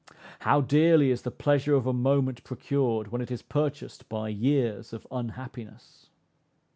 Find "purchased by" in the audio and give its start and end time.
3.43-4.29